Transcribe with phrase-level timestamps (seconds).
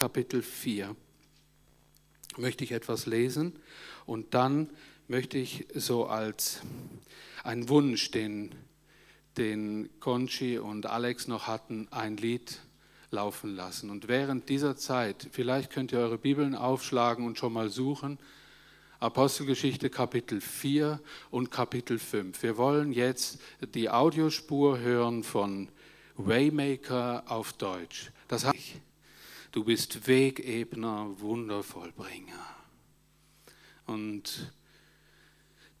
[0.00, 0.96] Kapitel 4
[2.38, 3.58] möchte ich etwas lesen
[4.06, 4.70] und dann
[5.08, 6.62] möchte ich so als
[7.44, 8.54] einen Wunsch, den,
[9.36, 12.60] den Conchi und Alex noch hatten, ein Lied
[13.10, 13.90] laufen lassen.
[13.90, 18.18] Und während dieser Zeit, vielleicht könnt ihr eure Bibeln aufschlagen und schon mal suchen,
[19.00, 20.98] Apostelgeschichte Kapitel 4
[21.30, 22.42] und Kapitel 5.
[22.42, 23.38] Wir wollen jetzt
[23.74, 25.68] die Audiospur hören von
[26.16, 28.12] Waymaker auf Deutsch.
[28.28, 28.80] Das heißt,
[29.52, 32.46] Du bist Wegebner, Wundervollbringer.
[33.86, 34.52] Und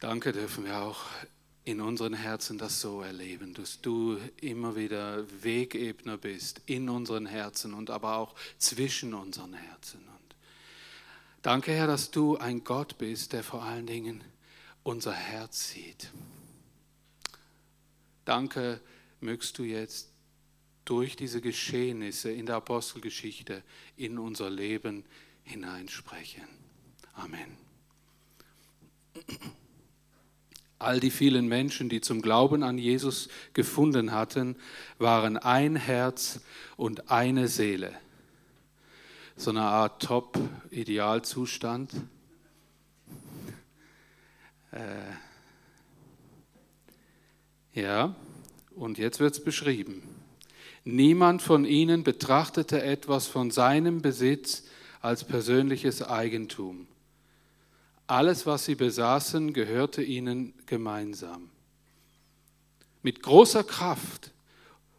[0.00, 1.04] danke dürfen wir auch
[1.62, 7.72] in unseren Herzen das so erleben, dass du immer wieder Wegebner bist in unseren Herzen
[7.72, 10.00] und aber auch zwischen unseren Herzen.
[10.00, 10.34] Und
[11.42, 14.24] danke, Herr, dass du ein Gott bist, der vor allen Dingen
[14.82, 16.10] unser Herz sieht.
[18.24, 18.80] Danke,
[19.20, 20.09] mögst du jetzt
[20.90, 23.62] durch diese Geschehnisse in der Apostelgeschichte
[23.96, 25.04] in unser Leben
[25.44, 26.42] hineinsprechen.
[27.14, 27.56] Amen.
[30.80, 34.56] All die vielen Menschen, die zum Glauben an Jesus gefunden hatten,
[34.98, 36.40] waren ein Herz
[36.76, 37.96] und eine Seele.
[39.36, 41.92] So eine Art Top-Idealzustand.
[44.72, 45.12] Äh,
[47.74, 48.16] ja,
[48.74, 50.19] und jetzt wird es beschrieben.
[50.84, 54.64] Niemand von ihnen betrachtete etwas von seinem Besitz
[55.00, 56.86] als persönliches Eigentum.
[58.06, 61.50] Alles, was sie besaßen, gehörte ihnen gemeinsam.
[63.02, 64.32] Mit großer Kraft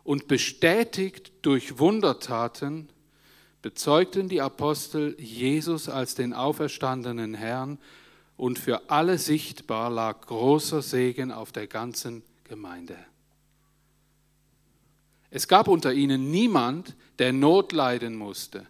[0.04, 2.90] und bestätigt durch Wundertaten
[3.62, 7.78] bezeugten die Apostel Jesus als den auferstandenen Herrn
[8.38, 12.98] und für alle sichtbar lag großer Segen auf der ganzen Gemeinde.
[15.32, 18.68] Es gab unter ihnen niemand, der Not leiden musste.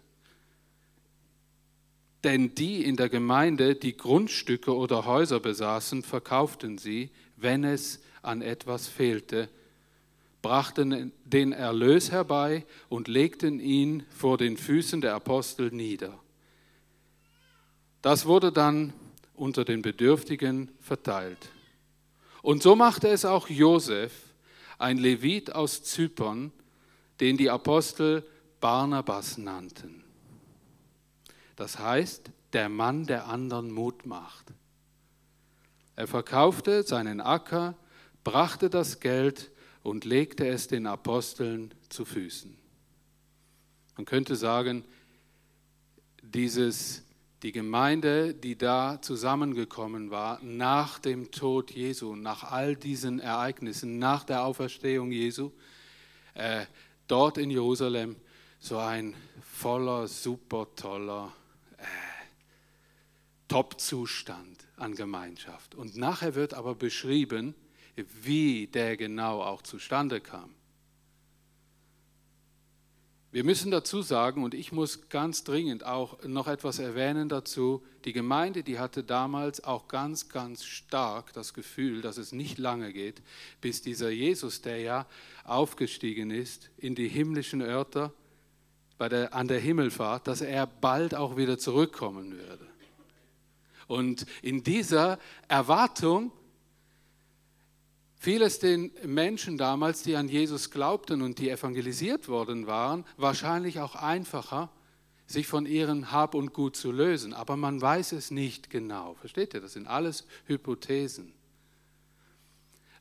[2.24, 8.42] Denn die in der Gemeinde, die Grundstücke oder Häuser besaßen, verkauften sie, wenn es an
[8.42, 9.48] etwas fehlte,
[10.40, 16.16] brachten den Erlös herbei und legten ihn vor den Füßen der Apostel nieder.
[18.02, 18.92] Das wurde dann
[19.34, 21.50] unter den Bedürftigen verteilt.
[22.42, 24.12] Und so machte es auch Josef,
[24.82, 26.52] ein Levit aus Zypern,
[27.20, 28.26] den die Apostel
[28.60, 30.04] Barnabas nannten.
[31.56, 34.52] Das heißt, der Mann, der anderen Mut macht.
[35.94, 37.76] Er verkaufte seinen Acker,
[38.24, 39.50] brachte das Geld
[39.82, 42.56] und legte es den Aposteln zu Füßen.
[43.96, 44.84] Man könnte sagen,
[46.22, 47.04] dieses
[47.42, 54.24] die Gemeinde, die da zusammengekommen war nach dem Tod Jesu, nach all diesen Ereignissen, nach
[54.24, 55.50] der Auferstehung Jesu,
[56.34, 56.66] äh,
[57.08, 58.16] dort in Jerusalem
[58.60, 61.32] so ein voller, super toller
[61.78, 61.84] äh,
[63.48, 65.74] Top-Zustand an Gemeinschaft.
[65.74, 67.56] Und nachher wird aber beschrieben,
[67.96, 70.54] wie der genau auch zustande kam.
[73.32, 78.12] Wir müssen dazu sagen, und ich muss ganz dringend auch noch etwas erwähnen dazu, die
[78.12, 83.22] Gemeinde, die hatte damals auch ganz, ganz stark das Gefühl, dass es nicht lange geht,
[83.62, 85.06] bis dieser Jesus, der ja
[85.44, 88.12] aufgestiegen ist in die himmlischen Örter
[88.98, 92.66] bei der, an der Himmelfahrt, dass er bald auch wieder zurückkommen würde.
[93.86, 95.18] Und in dieser
[95.48, 96.32] Erwartung
[98.22, 103.80] fiel es den Menschen damals, die an Jesus glaubten und die evangelisiert worden waren, wahrscheinlich
[103.80, 104.70] auch einfacher,
[105.26, 107.34] sich von ihrem Hab und Gut zu lösen.
[107.34, 109.16] Aber man weiß es nicht genau.
[109.18, 109.60] Versteht ihr?
[109.60, 111.32] Das sind alles Hypothesen.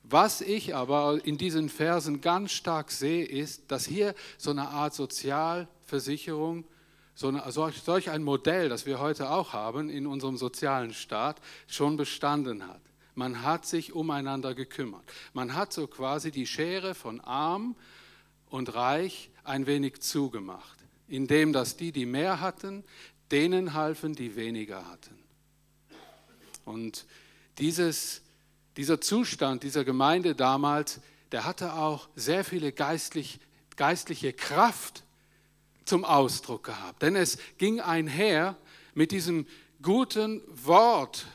[0.02, 4.96] Was ich aber in diesen Versen ganz stark sehe, ist, dass hier so eine Art
[4.96, 6.66] Sozialversicherung,
[7.14, 11.96] so eine, solch ein Modell, das wir heute auch haben in unserem sozialen Staat, schon
[11.96, 12.82] bestanden hat.
[13.16, 15.04] Man hat sich umeinander gekümmert.
[15.34, 17.76] Man hat so quasi die Schere von arm
[18.50, 20.78] und reich ein wenig zugemacht,
[21.08, 22.84] indem dass die, die mehr hatten,
[23.32, 25.18] denen halfen, die weniger hatten.
[26.66, 27.06] Und
[27.58, 28.22] dieses,
[28.78, 31.02] dieser Zustand dieser Gemeinde damals,
[31.32, 33.40] der hatte auch sehr viele geistlich,
[33.78, 35.04] geistliche Kraft
[35.86, 37.02] zum Ausdruck gehabt.
[37.02, 38.58] Denn es ging einher
[38.94, 39.48] mit diesem
[39.82, 41.26] guten Wort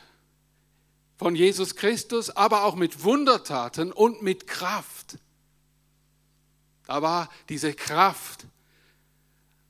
[1.17, 5.17] von Jesus Christus, aber auch mit Wundertaten und mit Kraft.
[6.85, 8.45] Da war diese Kraft.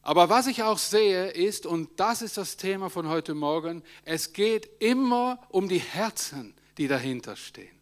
[0.02, 4.34] Aber was ich auch sehe ist, und das ist das Thema von heute Morgen, es
[4.34, 7.76] geht immer um die Herzen, die dahinter stehen.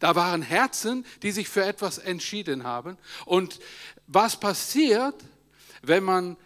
[0.00, 2.98] Da waren Herzen, die sich für etwas entschieden haben.
[3.24, 3.60] Und
[4.06, 5.14] was passiert,
[5.82, 6.36] wenn man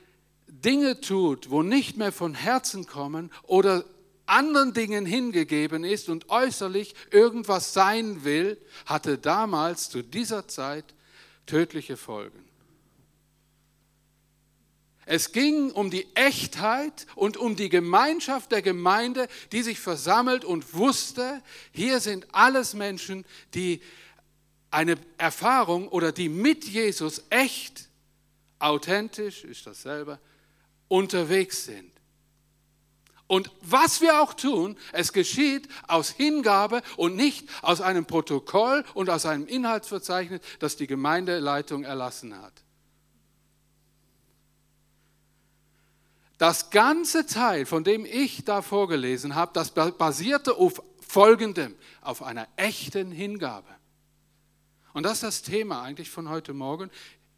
[0.47, 3.85] Dinge tut, wo nicht mehr von Herzen kommen oder
[4.31, 10.85] anderen Dingen hingegeben ist und äußerlich irgendwas sein will, hatte damals zu dieser Zeit
[11.47, 12.45] tödliche Folgen.
[15.07, 20.75] Es ging um die Echtheit und um die Gemeinschaft der Gemeinde, die sich versammelt und
[20.75, 21.43] wusste,
[21.73, 23.81] hier sind alles Menschen, die
[24.71, 27.89] eine Erfahrung oder die mit Jesus echt,
[28.61, 30.21] authentisch, ist dasselbe,
[30.87, 31.91] unterwegs sind.
[33.31, 39.09] Und was wir auch tun, es geschieht aus Hingabe und nicht aus einem Protokoll und
[39.09, 42.53] aus einem Inhaltsverzeichnis, das die Gemeindeleitung erlassen hat.
[46.39, 52.49] Das ganze Teil, von dem ich da vorgelesen habe, das basierte auf folgendem, auf einer
[52.57, 53.73] echten Hingabe.
[54.93, 56.91] Und das ist das Thema eigentlich von heute Morgen.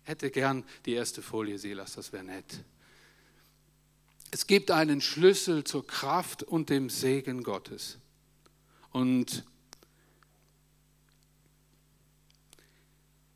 [0.04, 2.64] Ich hätte gern die erste Folie, Silas, das wäre nett.
[4.34, 7.98] Es gibt einen Schlüssel zur Kraft und dem Segen Gottes.
[8.90, 9.44] Und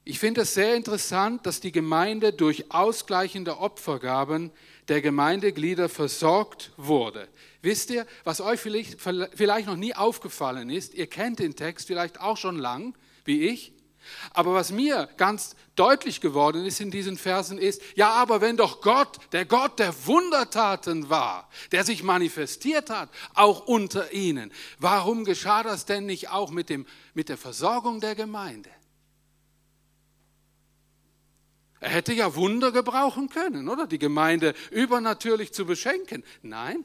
[0.05, 4.51] ich finde es sehr interessant, dass die Gemeinde durch ausgleichende Opfergaben
[4.89, 7.29] der Gemeindeglieder versorgt wurde.
[7.61, 10.95] Wisst ihr, was euch vielleicht, vielleicht noch nie aufgefallen ist?
[10.95, 12.97] Ihr kennt den Text vielleicht auch schon lang,
[13.27, 13.75] wie ich.
[14.33, 18.81] Aber was mir ganz deutlich geworden ist in diesen Versen ist, ja, aber wenn doch
[18.81, 25.63] Gott, der Gott der Wundertaten war, der sich manifestiert hat, auch unter ihnen, warum geschah
[25.63, 28.71] das denn nicht auch mit, dem, mit der Versorgung der Gemeinde?
[31.81, 33.87] Er hätte ja Wunder gebrauchen können, oder?
[33.87, 36.25] Die Gemeinde übernatürlich zu beschenken.
[36.43, 36.85] Nein,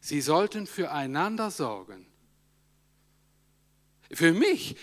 [0.00, 2.06] sie sollten füreinander sorgen.
[4.10, 4.76] Für mich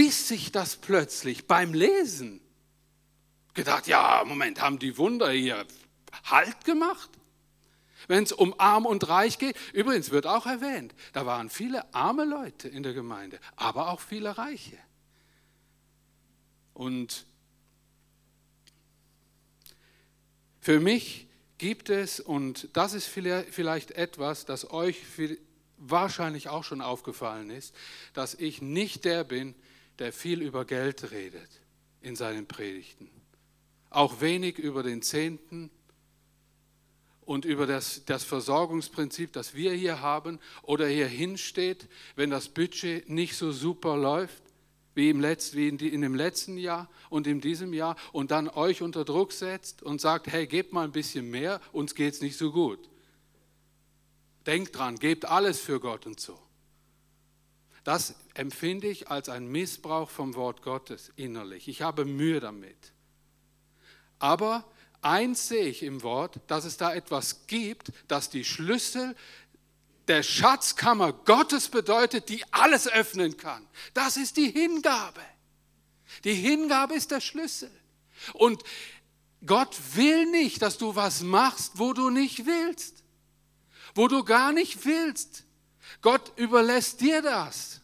[0.00, 2.40] biss sich das plötzlich beim Lesen.
[3.52, 5.66] Gedacht, ja, Moment, haben die Wunder hier
[6.24, 7.10] Halt gemacht?
[8.08, 12.24] Wenn es um arm und reich geht, übrigens wird auch erwähnt, da waren viele arme
[12.24, 14.78] Leute in der Gemeinde, aber auch viele reiche.
[16.72, 17.26] Und
[20.62, 21.26] Für mich
[21.58, 24.98] gibt es, und das ist vielleicht etwas, das euch
[25.78, 27.74] wahrscheinlich auch schon aufgefallen ist,
[28.12, 29.54] dass ich nicht der bin,
[30.00, 31.60] der viel über Geld redet
[32.00, 33.10] in seinen Predigten.
[33.90, 35.70] Auch wenig über den Zehnten
[37.20, 41.86] und über das, das Versorgungsprinzip, das wir hier haben oder hier hinsteht,
[42.16, 44.42] wenn das Budget nicht so super läuft
[44.94, 48.30] wie, im Letz-, wie in, die, in dem letzten Jahr und in diesem Jahr und
[48.30, 52.14] dann euch unter Druck setzt und sagt, hey, gebt mal ein bisschen mehr, uns geht
[52.14, 52.88] es nicht so gut.
[54.46, 56.38] Denkt dran, gebt alles für Gott und so.
[57.84, 61.68] Das empfinde ich als ein Missbrauch vom Wort Gottes innerlich.
[61.68, 62.92] Ich habe Mühe damit.
[64.18, 64.64] Aber
[65.00, 69.16] eins sehe ich im Wort, dass es da etwas gibt, das die Schlüssel
[70.08, 73.66] der Schatzkammer Gottes bedeutet, die alles öffnen kann.
[73.94, 75.20] Das ist die Hingabe.
[76.24, 77.70] Die Hingabe ist der Schlüssel.
[78.34, 78.62] Und
[79.46, 83.04] Gott will nicht, dass du was machst, wo du nicht willst,
[83.94, 85.44] wo du gar nicht willst.
[86.02, 87.80] Gott überlässt dir das.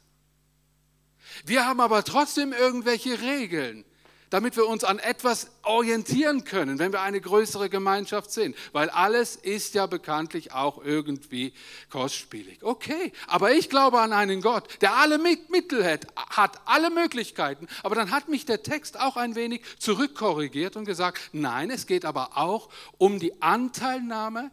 [1.44, 3.84] Wir haben aber trotzdem irgendwelche Regeln
[4.30, 8.56] damit wir uns an etwas orientieren können, wenn wir eine größere Gemeinschaft sind.
[8.72, 11.52] Weil alles ist ja bekanntlich auch irgendwie
[11.90, 12.62] kostspielig.
[12.62, 17.68] Okay, aber ich glaube an einen Gott, der alle Mittel hat, hat alle Möglichkeiten.
[17.82, 22.04] Aber dann hat mich der Text auch ein wenig zurückkorrigiert und gesagt, nein, es geht
[22.04, 24.50] aber auch um die Anteilnahme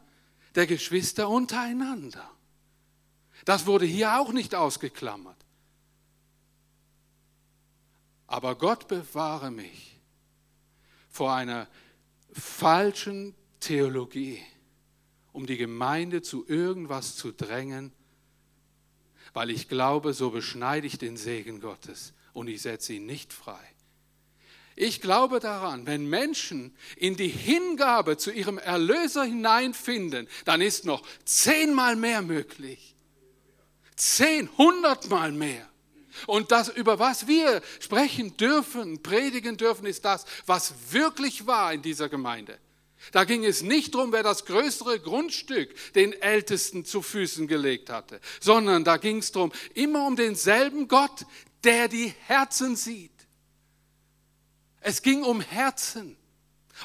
[0.55, 2.29] der Geschwister untereinander.
[3.45, 5.37] Das wurde hier auch nicht ausgeklammert.
[8.27, 9.99] Aber Gott bewahre mich
[11.09, 11.67] vor einer
[12.31, 14.41] falschen Theologie,
[15.31, 17.91] um die Gemeinde zu irgendwas zu drängen,
[19.33, 23.59] weil ich glaube, so beschneide ich den Segen Gottes und ich setze ihn nicht frei.
[24.75, 31.03] Ich glaube daran, wenn Menschen in die Hingabe zu ihrem Erlöser hineinfinden, dann ist noch
[31.25, 32.92] zehnmal mehr möglich.
[33.95, 35.67] Zehn, hundertmal mehr.
[36.27, 41.81] Und das, über was wir sprechen dürfen, predigen dürfen, ist das, was wirklich war in
[41.81, 42.59] dieser Gemeinde.
[43.11, 48.21] Da ging es nicht darum, wer das größere Grundstück den Ältesten zu Füßen gelegt hatte,
[48.39, 51.25] sondern da ging es darum, immer um denselben Gott,
[51.63, 53.11] der die Herzen sieht.
[54.79, 56.15] Es ging um Herzen.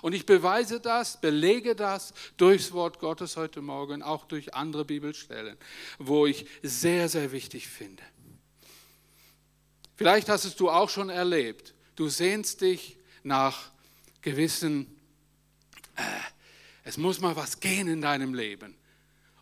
[0.03, 5.57] Und ich beweise das, belege das durchs Wort Gottes heute Morgen, auch durch andere Bibelstellen,
[5.99, 8.03] wo ich sehr, sehr wichtig finde.
[9.97, 11.75] Vielleicht hast es du auch schon erlebt.
[11.97, 13.71] Du sehnst dich nach
[14.23, 14.95] gewissen
[15.97, 16.03] äh,
[16.89, 18.75] es muss mal was gehen in deinem Leben.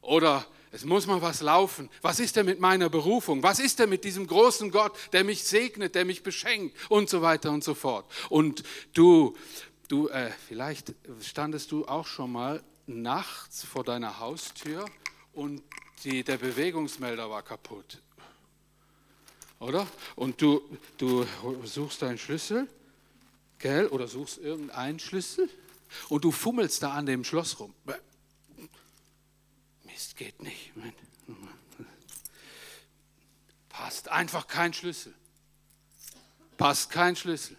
[0.01, 1.89] Oder es muss mal was laufen.
[2.03, 3.41] Was ist denn mit meiner Berufung?
[3.45, 7.23] Was ist denn mit diesem großen Gott, der mich segnet, der mich beschenkt und so
[7.23, 8.11] weiter und so fort?
[8.31, 9.37] Und du,
[9.89, 14.85] du, äh, vielleicht standest du auch schon mal nachts vor deiner Haustür
[15.33, 15.63] und
[16.05, 18.01] die, der Bewegungsmelder war kaputt.
[19.59, 19.87] Oder?
[20.15, 20.63] Und du,
[20.99, 21.27] du
[21.65, 22.69] suchst deinen Schlüssel,
[23.59, 23.89] gell?
[23.89, 25.49] Oder suchst irgendeinen Schlüssel
[26.09, 27.75] und du fummelst da an dem Schloss rum.
[29.85, 30.73] Mist, geht nicht.
[33.69, 35.15] Passt einfach kein Schlüssel.
[36.57, 37.57] Passt kein Schlüssel.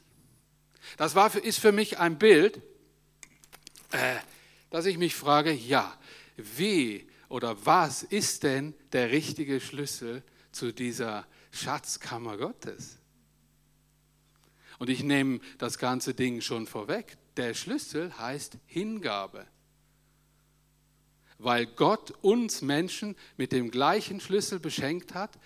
[0.96, 2.62] Das war für, ist für mich ein Bild,
[3.92, 4.16] äh,
[4.70, 5.98] dass ich mich frage, ja,
[6.38, 12.98] wie oder was ist denn der richtige Schlüssel zu dieser Schatzkammer Gottes?
[14.80, 17.18] Und ich nehme das ganze Ding schon vorweg.
[17.36, 19.48] Der Schlüssel heißt Hingabe.
[21.40, 25.38] Weil Gott uns Menschen mit dem gleichen Schlüssel beschenkt hat,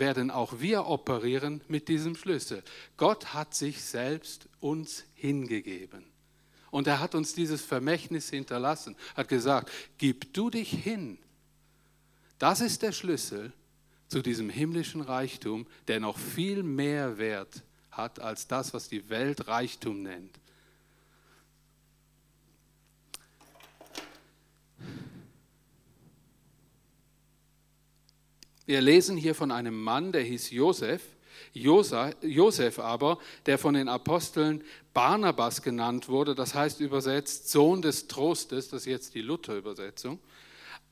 [0.00, 2.62] werden auch wir operieren mit diesem Schlüssel.
[2.96, 6.04] Gott hat sich selbst uns hingegeben.
[6.70, 11.18] Und er hat uns dieses Vermächtnis hinterlassen, hat gesagt, gib du dich hin.
[12.38, 13.52] Das ist der Schlüssel
[14.08, 19.46] zu diesem himmlischen Reichtum, der noch viel mehr Wert hat als das, was die Welt
[19.48, 20.40] Reichtum nennt.
[28.70, 31.02] Wir lesen hier von einem Mann, der hieß Josef.
[31.52, 34.62] Josef aber, der von den Aposteln
[34.94, 40.20] Barnabas genannt wurde, das heißt übersetzt Sohn des Trostes, das ist jetzt die Luther-Übersetzung,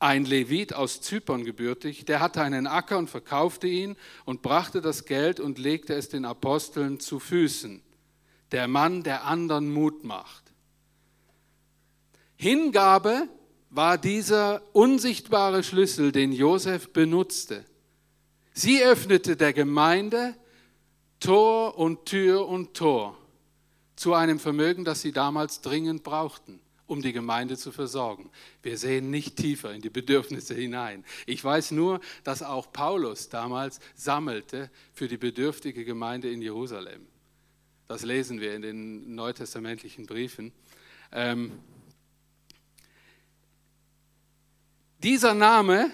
[0.00, 3.94] ein Levit aus Zypern gebürtig, der hatte einen Acker und verkaufte ihn
[4.24, 7.80] und brachte das Geld und legte es den Aposteln zu Füßen.
[8.50, 10.42] Der Mann, der anderen Mut macht.
[12.34, 13.28] Hingabe
[13.70, 17.64] war dieser unsichtbare Schlüssel, den Josef benutzte.
[18.52, 20.34] Sie öffnete der Gemeinde
[21.20, 23.16] Tor und Tür und Tor
[23.96, 28.30] zu einem Vermögen, das sie damals dringend brauchten, um die Gemeinde zu versorgen.
[28.62, 31.04] Wir sehen nicht tiefer in die Bedürfnisse hinein.
[31.26, 37.06] Ich weiß nur, dass auch Paulus damals sammelte für die bedürftige Gemeinde in Jerusalem.
[37.88, 40.52] Das lesen wir in den neutestamentlichen Briefen.
[41.10, 41.52] Ähm,
[45.02, 45.90] Dieser Name,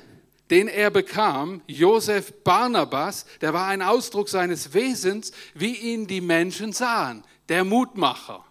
[0.50, 6.72] den er bekam, Josef Barnabas, der war ein Ausdruck seines Wesens, wie ihn die Menschen
[6.72, 8.44] sahen, der Mutmacher.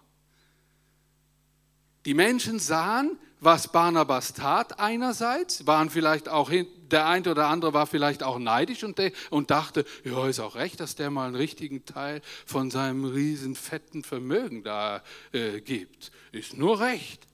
[2.04, 7.86] Die Menschen sahen, was Barnabas tat einerseits, waren vielleicht auch, der eine oder andere war
[7.86, 11.84] vielleicht auch neidisch und, und dachte, ja, ist auch recht, dass der mal einen richtigen
[11.84, 16.12] Teil von seinem riesen fetten Vermögen da äh, gibt.
[16.32, 17.26] Ist nur recht.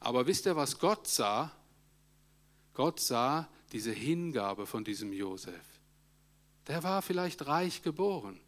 [0.00, 1.52] Aber wisst ihr, was Gott sah?
[2.74, 5.64] Gott sah diese Hingabe von diesem Josef.
[6.66, 8.38] Der war vielleicht reich geboren,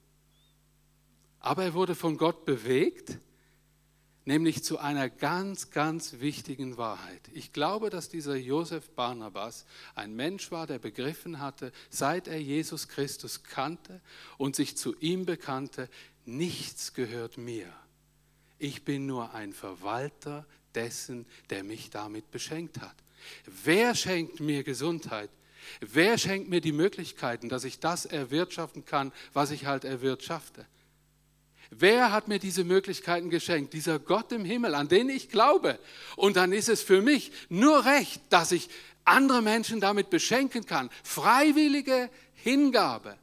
[1.40, 3.19] aber er wurde von Gott bewegt,
[4.25, 7.21] nämlich zu einer ganz, ganz wichtigen Wahrheit.
[7.33, 12.88] Ich glaube, dass dieser Josef Barnabas ein Mensch war, der begriffen hatte, seit er Jesus
[12.88, 14.00] Christus kannte
[14.38, 15.90] und sich zu ihm bekannte,
[16.25, 17.71] nichts gehört mir.
[18.59, 22.97] Ich bin nur ein Verwalter dessen, der mich damit beschenkt hat.
[23.64, 25.31] Wer schenkt mir Gesundheit?
[25.81, 30.66] Wer schenkt mir die Möglichkeiten, dass ich das erwirtschaften kann, was ich halt erwirtschafte?
[31.71, 33.73] Wer hat mir diese Möglichkeiten geschenkt?
[33.73, 35.78] Dieser Gott im Himmel, an den ich glaube.
[36.16, 38.69] Und dann ist es für mich nur recht, dass ich
[39.04, 40.90] andere Menschen damit beschenken kann.
[41.02, 43.16] Freiwillige Hingabe.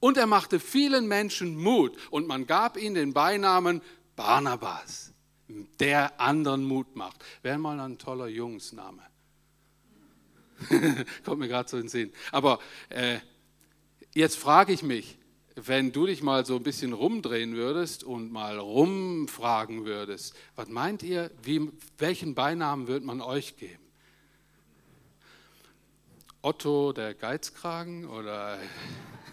[0.00, 3.82] Und er machte vielen Menschen Mut und man gab ihnen den Beinamen
[4.16, 5.12] Barnabas,
[5.78, 7.24] der anderen Mut macht.
[7.42, 9.02] Wäre mal ein toller Jungsname.
[11.24, 12.12] Kommt mir gerade so in den Sinn.
[12.30, 13.18] Aber äh,
[14.14, 15.18] jetzt frage ich mich,
[15.54, 21.02] wenn du dich mal so ein bisschen rumdrehen würdest und mal rumfragen würdest, was meint
[21.02, 23.82] ihr, wie, welchen Beinamen wird man euch geben?
[26.40, 28.58] Otto der Geizkragen oder,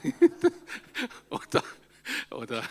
[1.30, 1.64] oder,
[2.30, 2.64] oder,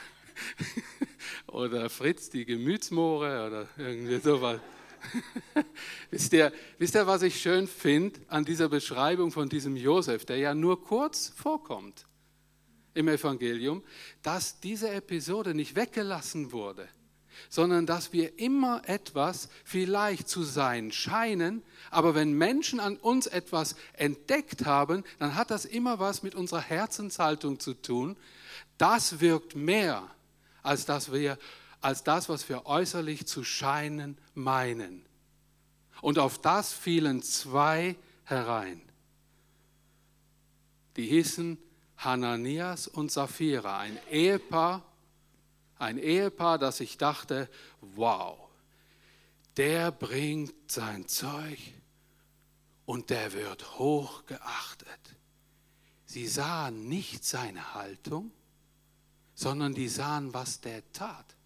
[1.49, 4.61] oder Fritz die Gemütsmohre oder irgendwie sowas?
[6.11, 10.39] wisst, ihr, wisst ihr, was ich schön finde an dieser Beschreibung von diesem Josef, der
[10.39, 12.07] ja nur kurz vorkommt
[12.95, 13.83] im Evangelium,
[14.23, 16.89] dass diese Episode nicht weggelassen wurde,
[17.49, 23.77] sondern dass wir immer etwas vielleicht zu sein scheinen, aber wenn Menschen an uns etwas
[23.93, 28.17] entdeckt haben, dann hat das immer was mit unserer Herzenshaltung zu tun.
[28.77, 30.09] Das wirkt mehr,
[30.63, 31.39] als dass wir
[31.89, 35.07] als das, was wir äußerlich zu scheinen meinen.
[36.03, 38.83] Und auf das fielen zwei herein.
[40.97, 41.57] Die hießen
[41.97, 44.85] Hananias und Sapphira, ein Ehepaar,
[45.79, 47.49] ein Ehepaar, das ich dachte,
[47.81, 48.39] wow,
[49.57, 51.59] der bringt sein Zeug
[52.85, 55.17] und der wird hochgeachtet.
[56.05, 58.31] Sie sahen nicht seine Haltung,
[59.35, 61.38] sondern die sahen, was der tat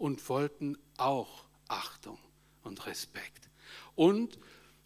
[0.00, 2.18] und wollten auch Achtung
[2.62, 3.50] und Respekt
[3.94, 4.38] und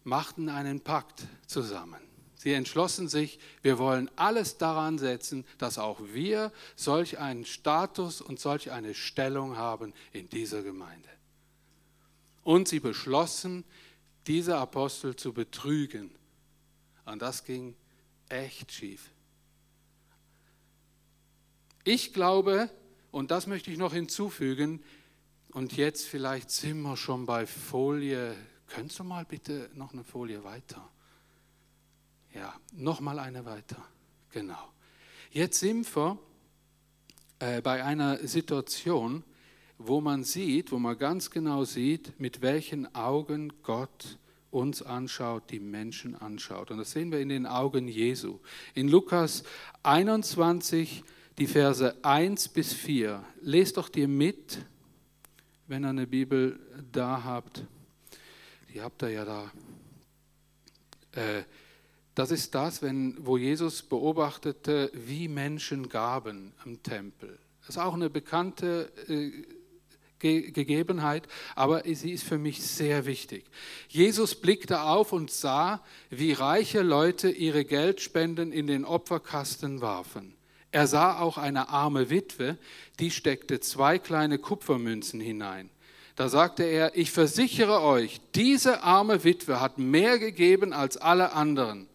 [0.03, 2.01] machten einen Pakt zusammen.
[2.35, 8.39] Sie entschlossen sich, wir wollen alles daran setzen, dass auch wir solch einen Status und
[8.41, 11.09] solch eine Stellung haben in dieser Gemeinde.
[12.43, 13.63] Und sie beschlossen,
[14.27, 16.11] diese Apostel zu betrügen.
[17.05, 17.73] Und das ging
[18.27, 19.09] echt schief.
[21.85, 22.69] Ich glaube,
[23.11, 24.83] und das möchte ich noch hinzufügen,
[25.55, 28.35] und jetzt vielleicht sind wir schon bei Folie.
[28.67, 30.85] Könntest du mal bitte noch eine Folie weiter?
[32.33, 33.81] Ja, nochmal eine weiter.
[34.31, 34.73] Genau.
[35.31, 36.19] Jetzt sind wir
[37.39, 39.23] äh, bei einer Situation,
[39.77, 44.17] wo man sieht, wo man ganz genau sieht, mit welchen Augen Gott
[44.51, 46.69] uns anschaut, die Menschen anschaut.
[46.69, 48.39] Und das sehen wir in den Augen Jesu.
[48.73, 49.43] In Lukas
[49.83, 51.05] 21,
[51.37, 53.23] die Verse 1 bis 4.
[53.39, 54.65] Lest doch dir mit,
[55.67, 56.59] wenn ihr eine Bibel
[56.91, 57.63] da habt.
[58.73, 59.51] Die habt ihr ja da.
[61.13, 61.43] Äh,
[62.13, 67.37] das ist das, wenn, wo Jesus beobachtete, wie Menschen gaben im Tempel.
[67.61, 69.31] Das ist auch eine bekannte äh,
[70.19, 73.45] Ge Gegebenheit, aber sie ist für mich sehr wichtig.
[73.89, 80.33] Jesus blickte auf und sah, wie reiche Leute ihre Geldspenden in den Opferkasten warfen.
[80.75, 82.57] Er sah auch eine arme Witwe,
[82.99, 85.69] die steckte zwei kleine Kupfermünzen hinein.
[86.17, 91.87] Da sagte er, ich versichere euch, diese arme Witwe hat mehr gegeben als alle anderen.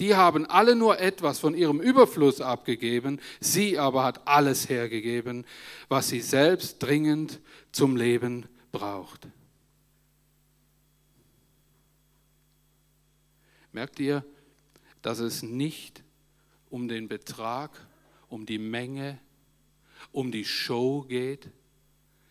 [0.00, 5.46] Die haben alle nur etwas von ihrem Überfluss abgegeben, sie aber hat alles hergegeben,
[5.88, 7.40] was sie selbst dringend
[7.72, 9.28] zum Leben braucht.
[13.72, 14.22] Merkt ihr,
[15.00, 16.02] dass es nicht
[16.68, 17.70] um den Betrag,
[18.28, 19.18] um die Menge,
[20.12, 21.50] um die Show geht,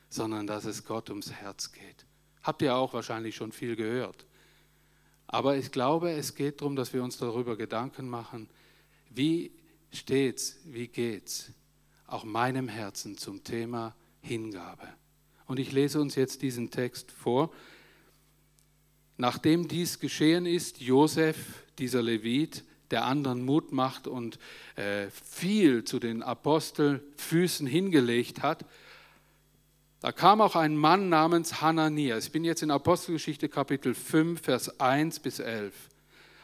[0.09, 2.05] sondern dass es Gott ums Herz geht.
[2.43, 4.25] Habt ihr auch wahrscheinlich schon viel gehört.
[5.27, 8.49] Aber ich glaube, es geht darum, dass wir uns darüber Gedanken machen,
[9.09, 9.51] wie
[9.91, 11.51] steht's, wie geht's
[12.07, 14.87] auch meinem Herzen zum Thema Hingabe.
[15.47, 17.51] Und ich lese uns jetzt diesen Text vor.
[19.17, 24.39] Nachdem dies geschehen ist, Josef, dieser Levit, der anderen Mut macht und
[24.75, 28.65] äh, viel zu den Apostelfüßen hingelegt hat,
[30.01, 32.25] da kam auch ein Mann namens Hananias.
[32.25, 35.73] Ich bin jetzt in Apostelgeschichte Kapitel 5, Vers 1 bis 11.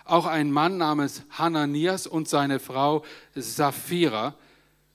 [0.04, 4.36] Auch ein Mann namens Hananias und seine Frau Sapphira.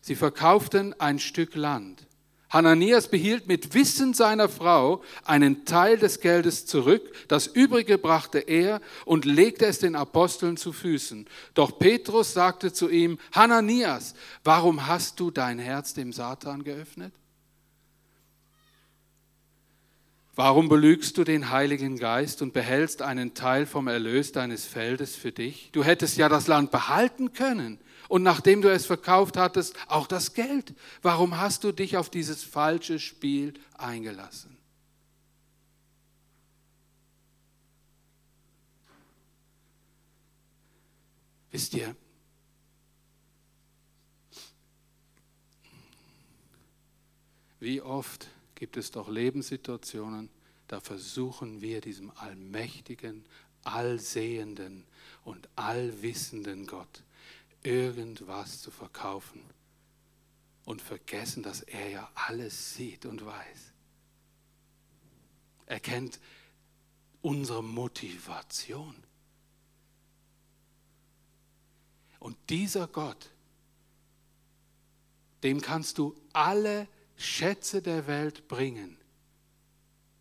[0.01, 2.06] Sie verkauften ein Stück Land.
[2.49, 8.81] Hananias behielt mit Wissen seiner Frau einen Teil des Geldes zurück, das übrige brachte er
[9.05, 11.27] und legte es den Aposteln zu Füßen.
[11.55, 17.13] Doch Petrus sagte zu ihm, Hananias, warum hast du dein Herz dem Satan geöffnet?
[20.37, 25.33] Warum belügst du den Heiligen Geist und behältst einen Teil vom Erlös deines Feldes für
[25.33, 25.71] dich?
[25.73, 30.35] Du hättest ja das Land behalten können und nachdem du es verkauft hattest, auch das
[30.35, 30.75] Geld.
[31.03, 34.57] Warum hast du dich auf dieses falsche Spiel eingelassen?
[41.51, 41.97] Wisst ihr,
[47.61, 50.29] wie oft gibt es doch Lebenssituationen,
[50.69, 53.25] da versuchen wir diesem allmächtigen,
[53.65, 54.85] allsehenden
[55.25, 57.03] und allwissenden Gott
[57.67, 59.43] irgendwas zu verkaufen
[60.65, 63.73] und vergessen, dass er ja alles sieht und weiß.
[65.67, 66.21] Er kennt
[67.23, 68.95] unsere Motivation.
[72.21, 73.31] Und dieser Gott,
[75.43, 78.97] dem kannst du alle Schätze der Welt bringen.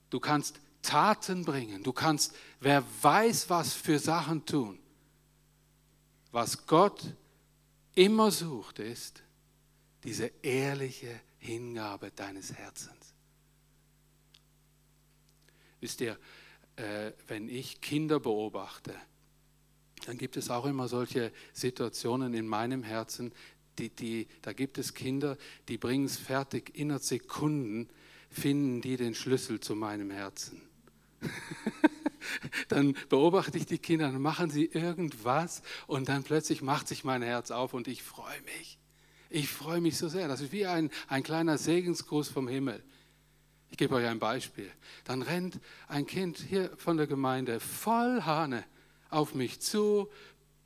[0.10, 1.84] Du kannst Taten bringen.
[1.84, 4.80] Du kannst, wer weiß, was für Sachen tun.
[6.32, 7.16] Was Gott
[7.96, 9.24] immer sucht, ist
[10.04, 13.14] diese ehrliche Hingabe deines Herzens.
[15.80, 16.18] Wisst ihr,
[16.76, 18.94] äh, wenn ich Kinder beobachte,
[20.06, 23.32] dann gibt es auch immer solche Situationen in meinem Herzen,
[23.80, 27.90] die, die, da gibt es Kinder, die bringen es fertig, innerhalb Sekunden
[28.30, 30.62] finden die den Schlüssel zu meinem Herzen.
[32.68, 37.22] dann beobachte ich die Kinder, dann machen sie irgendwas und dann plötzlich macht sich mein
[37.22, 38.78] Herz auf und ich freue mich.
[39.30, 40.28] Ich freue mich so sehr.
[40.28, 42.84] Das ist wie ein, ein kleiner Segensgruß vom Himmel.
[43.70, 44.72] Ich gebe euch ein Beispiel.
[45.04, 48.64] Dann rennt ein Kind hier von der Gemeinde voll Hahne
[49.10, 50.10] auf mich zu,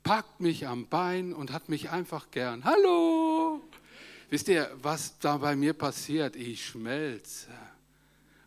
[0.02, 2.64] packt mich am Bein und hat mich einfach gern.
[2.64, 3.60] Hallo!
[4.28, 6.36] Wisst ihr, was da bei mir passiert?
[6.36, 7.48] Ich schmelze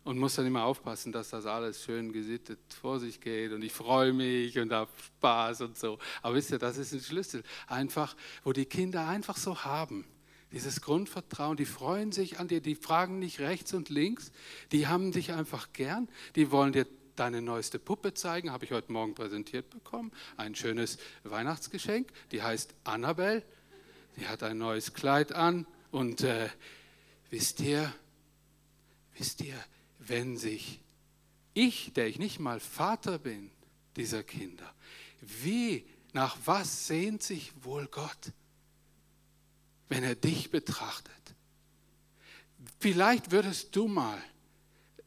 [0.04, 3.52] und muss dann immer aufpassen, dass das alles schön gesittet vor sich geht.
[3.52, 5.98] Und ich freue mich und habe Spaß und so.
[6.22, 8.14] Aber wisst ihr, das ist ein Schlüssel, einfach,
[8.44, 10.06] wo die Kinder einfach so haben.
[10.52, 14.30] Dieses Grundvertrauen, die freuen sich an dir, die fragen nicht rechts und links,
[14.70, 16.86] die haben dich einfach gern, die wollen dir
[17.16, 20.12] deine neueste Puppe zeigen, habe ich heute Morgen präsentiert bekommen.
[20.36, 23.42] Ein schönes Weihnachtsgeschenk, die heißt Annabelle,
[24.16, 25.66] die hat ein neues Kleid an.
[25.90, 26.48] Und äh,
[27.30, 27.92] wisst ihr,
[29.16, 29.56] wisst ihr,
[30.08, 30.80] wenn sich
[31.54, 33.50] ich, der ich nicht mal Vater bin
[33.96, 34.72] dieser Kinder,
[35.20, 38.32] wie, nach was sehnt sich wohl Gott,
[39.88, 41.12] wenn er dich betrachtet?
[42.80, 44.22] Vielleicht würdest du mal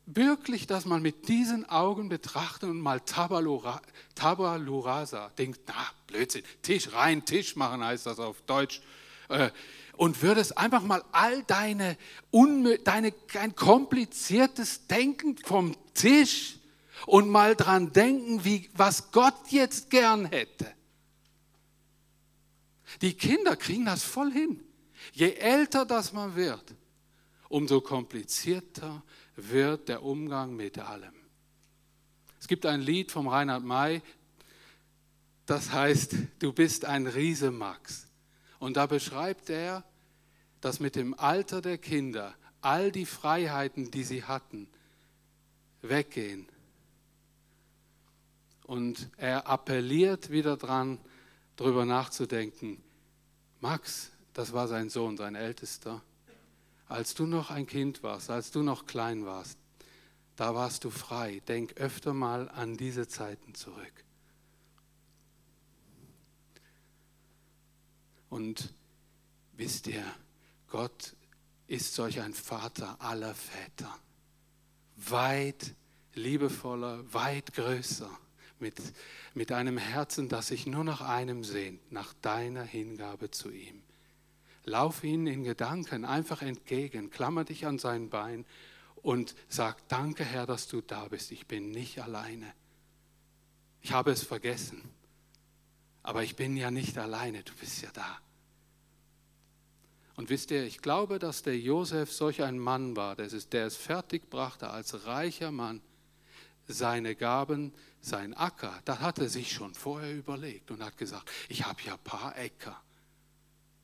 [0.07, 5.73] wirklich das mal mit diesen Augen betrachten und mal Tabula rasa, denkt, na,
[6.07, 8.81] Blödsinn, Tisch rein, Tisch machen heißt das auf Deutsch.
[9.27, 9.51] Äh,
[9.97, 11.97] und würdest einfach mal all deine,
[12.83, 16.59] deine ein kompliziertes Denken vom Tisch
[17.05, 20.71] und mal dran denken, wie, was Gott jetzt gern hätte.
[23.01, 24.63] Die Kinder kriegen das voll hin.
[25.13, 26.75] Je älter das man wird,
[27.49, 29.03] umso komplizierter
[29.35, 31.13] wird der Umgang mit allem.
[32.39, 34.01] Es gibt ein Lied vom Reinhard May,
[35.45, 38.06] das heißt, du bist ein Riese, Max.
[38.59, 39.83] Und da beschreibt er,
[40.61, 44.67] dass mit dem Alter der Kinder all die Freiheiten, die sie hatten,
[45.81, 46.47] weggehen.
[48.65, 50.99] Und er appelliert wieder dran,
[51.55, 52.81] darüber nachzudenken.
[53.61, 56.01] Max, das war sein Sohn, sein Ältester,
[56.87, 59.57] als du noch ein Kind warst, als du noch klein warst,
[60.35, 61.41] da warst du frei.
[61.47, 64.05] Denk öfter mal an diese Zeiten zurück.
[68.29, 68.73] Und
[69.53, 70.03] wisst ihr,
[70.67, 71.15] Gott
[71.67, 73.93] ist solch ein Vater aller Väter.
[74.95, 75.75] Weit
[76.13, 78.09] liebevoller, weit größer,
[78.59, 78.81] mit,
[79.33, 83.83] mit einem Herzen, das sich nur nach einem sehnt, nach deiner Hingabe zu ihm.
[84.63, 88.45] Lauf ihnen in Gedanken einfach entgegen, klammer dich an sein Bein
[88.95, 92.51] und sag, danke Herr, dass du da bist, ich bin nicht alleine.
[93.81, 94.81] Ich habe es vergessen,
[96.07, 98.17] aber ich bin ja nicht alleine, du bist ja da.
[100.15, 103.65] Und wisst ihr, ich glaube, dass der Josef solch ein Mann war, der es, der
[103.65, 105.81] es fertig brachte, als reicher Mann
[106.65, 111.65] seine Gaben, sein Acker, da hat er sich schon vorher überlegt und hat gesagt, ich
[111.65, 112.81] habe ja ein paar Äcker.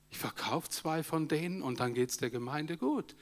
[0.09, 3.17] Ich verkaufe zwei von denen und dann geht es der Gemeinde gut.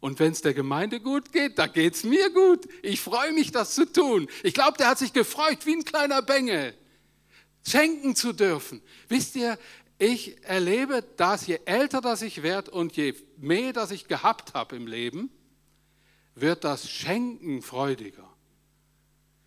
[0.00, 2.66] Und wenn es der Gemeinde gut geht, da geht es mir gut.
[2.82, 4.26] Ich freue mich, das zu tun.
[4.42, 6.76] Ich glaube, der hat sich gefreut wie ein kleiner Bengel,
[7.66, 8.82] schenken zu dürfen.
[9.08, 9.58] Wisst ihr,
[9.98, 14.76] ich erlebe dass je älter das ich werde und je mehr das ich gehabt habe
[14.76, 15.30] im Leben,
[16.34, 18.28] wird das Schenken freudiger.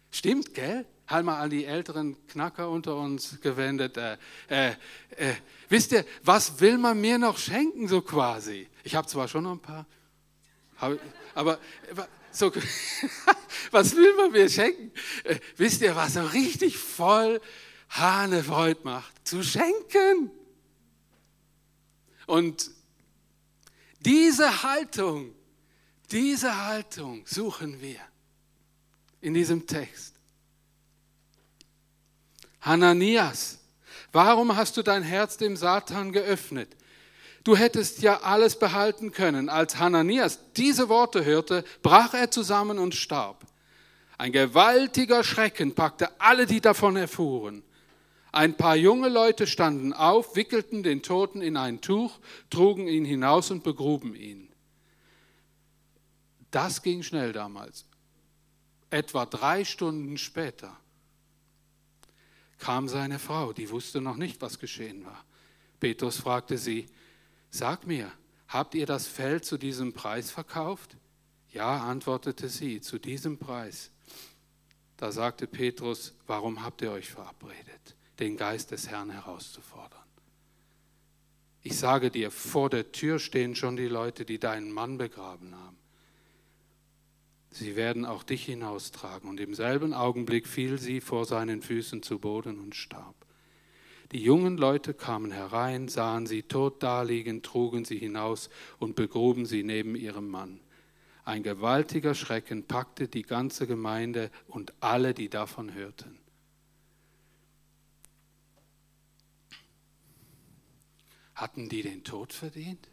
[0.10, 0.86] Stimmt, gell?
[1.08, 3.98] Halt mal an die älteren Knacker unter uns gewendet.
[3.98, 4.18] Äh,
[4.50, 4.70] äh,
[5.16, 5.34] äh,
[5.70, 8.68] wisst ihr, was will man mir noch schenken, so quasi?
[8.84, 9.86] Ich habe zwar schon noch ein paar,
[11.34, 11.60] aber
[12.32, 12.52] so,
[13.72, 14.92] was will man mir schenken?
[15.24, 17.42] Äh, wisst ihr, was so richtig voll
[17.90, 19.28] Hanefreud macht?
[19.28, 20.32] Zu schenken.
[22.26, 22.70] Und
[24.02, 25.34] diese Haltung,
[26.12, 28.00] diese Haltung suchen wir
[29.22, 30.16] in diesem Text.
[32.62, 33.60] Hananias,
[34.12, 36.76] warum hast du dein Herz dem Satan geöffnet?
[37.44, 39.48] Du hättest ja alles behalten können.
[39.48, 43.46] Als Hananias diese Worte hörte, brach er zusammen und starb.
[44.18, 47.64] Ein gewaltiger Schrecken packte alle, die davon erfuhren.
[48.38, 52.20] Ein paar junge Leute standen auf, wickelten den Toten in ein Tuch,
[52.52, 54.48] trugen ihn hinaus und begruben ihn.
[56.52, 57.86] Das ging schnell damals.
[58.92, 60.78] Etwa drei Stunden später
[62.60, 65.26] kam seine Frau, die wusste noch nicht, was geschehen war.
[65.80, 66.86] Petrus fragte sie,
[67.50, 68.12] sag mir,
[68.50, 70.96] habt ihr das Feld zu diesem Preis verkauft?
[71.54, 73.90] Ja, antwortete sie, zu diesem Preis.
[74.96, 77.98] Da sagte Petrus, warum habt ihr euch verabredet?
[78.20, 79.98] Den Geist des Herrn herauszufordern.
[81.62, 85.78] Ich sage dir, vor der Tür stehen schon die Leute, die deinen Mann begraben haben.
[87.52, 89.30] Sie werden auch dich hinaustragen.
[89.30, 93.16] Und im selben Augenblick fiel sie vor seinen Füßen zu Boden und starb.
[94.12, 98.50] Die jungen Leute kamen herein, sahen sie tot daliegen, trugen sie hinaus
[98.80, 100.62] und begruben sie neben ihrem Mann.
[101.26, 106.18] Ein gewaltiger Schrecken packte die ganze Gemeinde und alle, die davon hörten.
[111.38, 112.90] Hatten die den Tod verdient?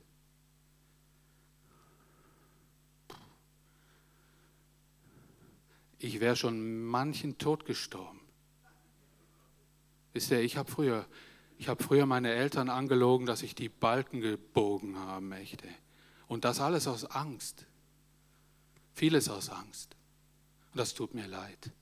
[5.99, 8.21] Ich wäre schon manchen Tod gestorben.
[10.13, 11.09] Wisst ihr, ich habe früher,
[11.67, 15.67] hab früher meine Eltern angelogen, dass ich die Balken gebogen haben möchte.
[16.27, 17.65] Und das alles aus Angst.
[18.93, 19.97] Vieles aus Angst.
[20.73, 21.73] Und das tut mir leid.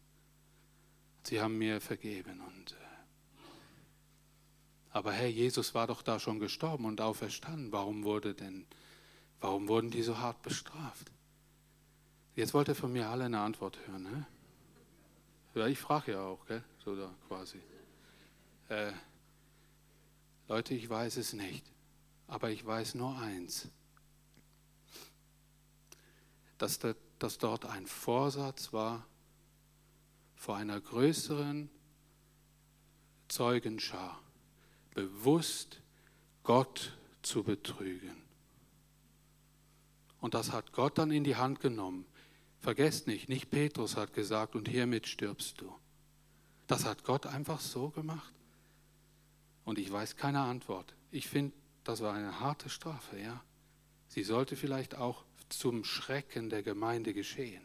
[1.25, 2.41] Sie haben mir vergeben.
[2.41, 2.82] Und, äh,
[4.93, 7.73] aber hey, Jesus war doch da schon gestorben und auferstanden.
[7.73, 8.67] Warum, wurde denn,
[9.41, 11.11] warum wurden die so hart bestraft?
[12.35, 14.03] Jetzt wollt ihr von mir alle eine Antwort hören.
[14.03, 14.27] Ne?
[15.55, 16.63] Ja, ich frage ja auch, gell?
[16.85, 17.61] so da quasi.
[18.69, 18.93] Äh,
[20.49, 21.65] Leute, ich weiß es nicht,
[22.27, 23.69] aber ich weiß nur eins,
[26.59, 29.07] dass, da, dass dort ein Vorsatz war
[30.37, 31.71] vor einer größeren
[33.29, 34.22] Zeugenschar,
[34.95, 35.81] bewusst
[36.43, 38.17] Gott zu betrügen.
[40.21, 42.07] Und das hat Gott dann in die Hand genommen.
[42.61, 45.75] Vergesst nicht, nicht Petrus hat gesagt, und hiermit stirbst du.
[46.69, 48.33] Das hat Gott einfach so gemacht.
[49.65, 50.95] Und ich weiß keine Antwort.
[51.11, 51.53] Ich finde,
[51.85, 53.43] das war eine harte Strafe, ja.
[54.09, 57.65] Sie sollte vielleicht auch zum Schrecken der Gemeinde geschehen.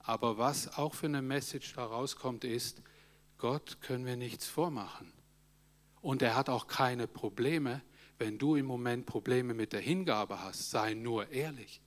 [0.00, 2.82] Aber was auch für eine Message da rauskommt, ist,
[3.40, 5.10] Gott können wir nichts vormachen.
[6.02, 7.82] Und er hat auch keine Probleme,
[8.18, 10.70] wenn du im Moment Probleme mit der Hingabe hast.
[10.70, 11.80] Sei nur ehrlich.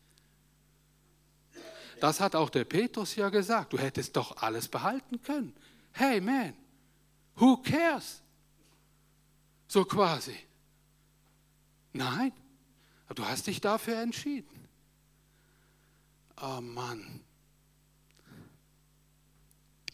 [1.99, 3.71] Das hat auch der Petrus ja gesagt.
[3.71, 5.55] Du hättest doch alles behalten können.
[5.91, 6.55] Hey man,
[7.35, 8.23] who cares?
[9.67, 10.35] So quasi.
[11.93, 12.33] Nein,
[13.13, 14.67] du hast dich dafür entschieden.
[16.41, 17.21] Oh Mann.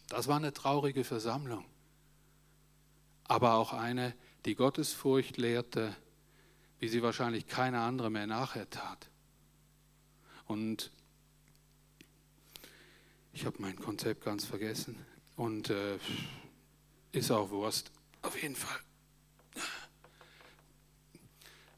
[0.10, 1.63] Das war eine traurige Versammlung,
[3.26, 5.95] aber auch eine, die Gottesfurcht lehrte,
[6.80, 9.08] wie sie wahrscheinlich keine andere mehr nachher tat.
[10.48, 10.91] Und
[13.34, 14.98] ich habe mein Konzept ganz vergessen
[15.36, 16.00] und äh,
[17.12, 17.91] ist auch Wurst.
[18.24, 18.80] Auf jeden Fall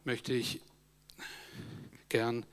[0.05, 0.61] möchte ich
[2.07, 2.45] gern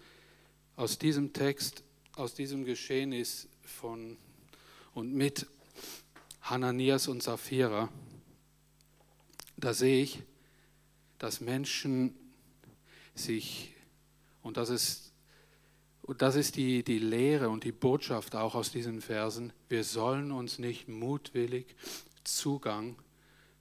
[0.74, 4.16] aus diesem Text, aus diesem Geschehnis von
[4.94, 5.46] und mit
[6.50, 7.90] Hananias und Sapphira,
[9.58, 10.22] da sehe ich,
[11.18, 12.14] dass Menschen
[13.14, 13.74] sich,
[14.42, 15.12] und das ist,
[16.02, 20.32] und das ist die, die Lehre und die Botschaft auch aus diesen Versen, wir sollen
[20.32, 21.76] uns nicht mutwillig
[22.24, 22.96] Zugang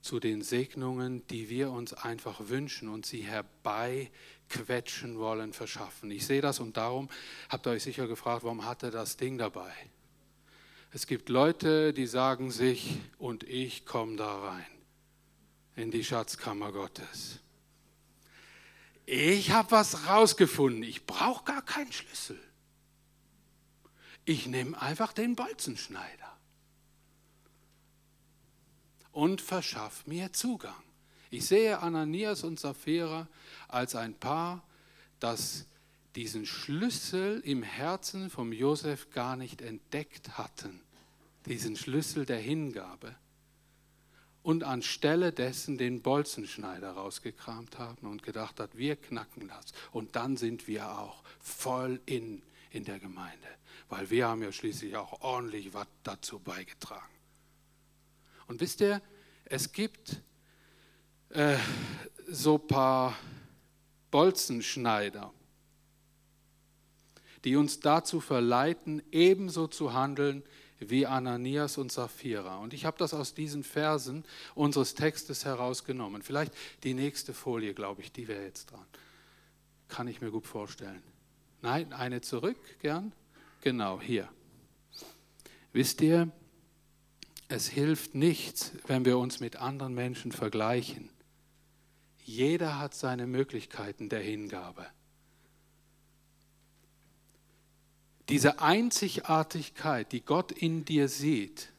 [0.00, 6.10] zu den Segnungen, die wir uns einfach wünschen und sie herbeiquetschen wollen, verschaffen.
[6.10, 7.10] Ich sehe das und darum
[7.50, 9.74] habt ihr euch sicher gefragt, warum hat er das Ding dabei?
[10.90, 14.66] Es gibt Leute, die sagen sich, und ich komme da rein
[15.76, 17.40] in die Schatzkammer Gottes.
[19.04, 22.38] Ich habe was rausgefunden, ich brauche gar keinen Schlüssel.
[24.24, 26.36] Ich nehme einfach den Bolzenschneider
[29.12, 30.82] und verschaff mir Zugang.
[31.30, 33.28] Ich sehe Ananias und Sapphira
[33.68, 34.62] als ein Paar,
[35.20, 35.66] das
[36.16, 40.80] diesen Schlüssel im Herzen vom Josef gar nicht entdeckt hatten,
[41.46, 43.14] diesen Schlüssel der Hingabe,
[44.48, 49.72] und anstelle dessen den Bolzenschneider rausgekramt haben und gedacht hat, wir knacken das.
[49.92, 53.46] Und dann sind wir auch voll in, in der Gemeinde,
[53.90, 57.14] weil wir haben ja schließlich auch ordentlich was dazu beigetragen.
[58.46, 59.02] Und wisst ihr,
[59.44, 60.22] es gibt
[61.28, 61.58] äh,
[62.26, 63.18] so paar
[64.10, 65.30] Bolzenschneider,
[67.44, 70.42] die uns dazu verleiten, ebenso zu handeln
[70.80, 72.58] wie Ananias und Sapphira.
[72.58, 74.24] Und ich habe das aus diesen Versen
[74.54, 76.22] unseres Textes herausgenommen.
[76.22, 76.52] Vielleicht
[76.84, 78.86] die nächste Folie, glaube ich, die wäre jetzt dran.
[79.88, 81.02] Kann ich mir gut vorstellen.
[81.62, 83.12] Nein, eine zurück, gern.
[83.62, 84.28] Genau, hier.
[85.72, 86.30] Wisst ihr,
[87.48, 91.10] es hilft nichts, wenn wir uns mit anderen Menschen vergleichen.
[92.22, 94.86] Jeder hat seine Möglichkeiten der Hingabe.
[98.28, 101.70] Diese Einzigartigkeit, die Gott in dir sieht,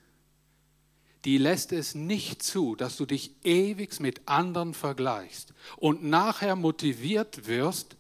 [1.26, 7.46] die lässt es nicht zu, dass du dich ewig mit anderen vergleichst und nachher motiviert
[7.48, 7.98] wirst,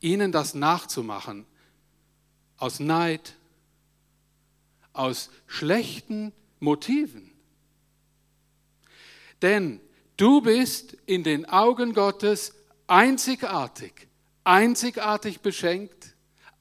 [0.00, 1.46] ihnen das nachzumachen.
[2.58, 3.34] aus Neid,
[4.94, 7.30] aus schlechten Motiven.
[9.42, 9.80] Denn
[10.16, 12.54] du bist in den Augen Gottes
[12.86, 14.08] einzigartig,
[14.42, 16.15] einzigartig beschenkt,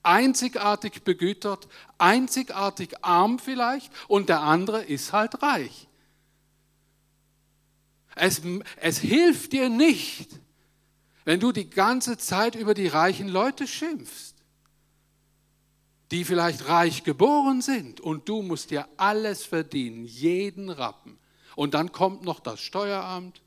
[0.06, 5.88] einzigartig begütert, einzigartig arm vielleicht und der andere ist halt reich.
[8.16, 8.42] Es,
[8.78, 10.40] es hilft dir nicht,
[11.26, 14.36] wenn du die ganze Zeit über die reichen Leute schimpfst,
[16.12, 21.18] die vielleicht reich geboren sind und du musst dir alles verdienen, jeden Rappen.
[21.56, 23.42] Und dann kommt noch das Steueramt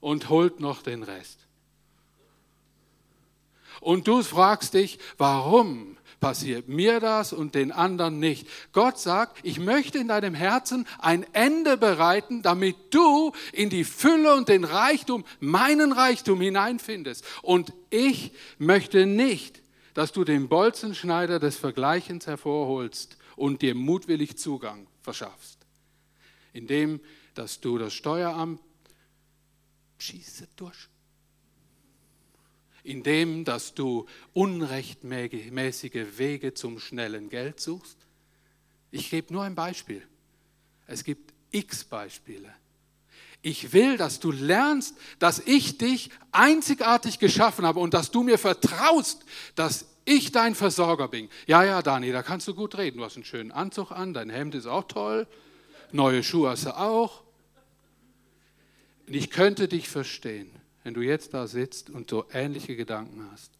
[0.00, 1.41] und holt noch den Rest.
[3.82, 8.46] Und du fragst dich, warum passiert mir das und den anderen nicht?
[8.72, 14.36] Gott sagt, ich möchte in deinem Herzen ein Ende bereiten, damit du in die Fülle
[14.36, 17.24] und den Reichtum, meinen Reichtum hineinfindest.
[17.42, 19.60] Und ich möchte nicht,
[19.94, 25.58] dass du den Bolzenschneider des Vergleichens hervorholst und dir mutwillig Zugang verschaffst,
[26.52, 27.00] indem
[27.34, 28.60] dass du das Steueramt
[29.98, 30.91] schieße durch
[32.84, 37.96] indem dass du unrechtmäßige Wege zum schnellen Geld suchst?
[38.90, 40.02] Ich gebe nur ein Beispiel.
[40.86, 42.52] Es gibt x Beispiele.
[43.40, 48.38] Ich will, dass du lernst, dass ich dich einzigartig geschaffen habe und dass du mir
[48.38, 51.28] vertraust, dass ich dein Versorger bin.
[51.46, 52.98] Ja, ja, Dani, da kannst du gut reden.
[52.98, 55.26] Du hast einen schönen Anzug an, dein Hemd ist auch toll,
[55.90, 57.22] neue Schuhe hast du auch.
[59.06, 63.52] Und ich könnte dich verstehen wenn du jetzt da sitzt und so ähnliche Gedanken hast.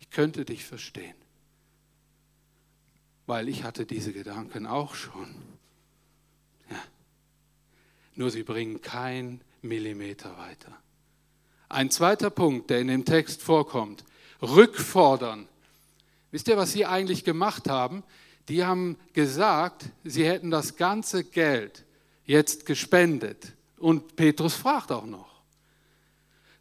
[0.00, 1.16] Ich könnte dich verstehen,
[3.26, 5.34] weil ich hatte diese Gedanken auch schon.
[6.70, 6.82] Ja.
[8.14, 10.72] Nur sie bringen kein Millimeter weiter.
[11.68, 14.04] Ein zweiter Punkt, der in dem Text vorkommt,
[14.40, 15.48] rückfordern.
[16.30, 18.02] Wisst ihr, was sie eigentlich gemacht haben?
[18.48, 21.84] Die haben gesagt, sie hätten das ganze Geld
[22.26, 23.52] jetzt gespendet.
[23.78, 25.33] Und Petrus fragt auch noch.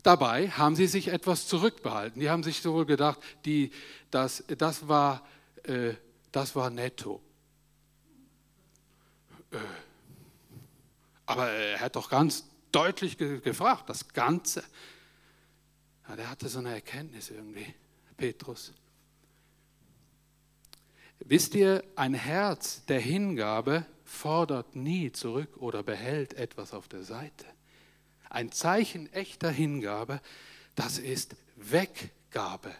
[0.04, 2.20] Dabei haben sie sich etwas zurückbehalten.
[2.20, 3.72] Die haben sich so wohl gedacht, die,
[4.12, 5.26] das, das, war,
[5.64, 5.94] äh,
[6.34, 7.22] das war netto.
[9.52, 9.58] Äh,
[11.26, 14.62] aber er hat doch ganz deutlich ge gefragt, das Ganze.
[16.10, 17.74] Ja, der hatte so eine Erkenntnis irgendwie,
[18.18, 18.74] Petrus.
[21.20, 27.46] Wisst ihr, ein Herz der Hingabe fordert nie zurück oder behält etwas auf der Seite.
[28.34, 30.20] Ein Zeichen echter Hingabe,
[30.76, 32.74] das ist Weggabe.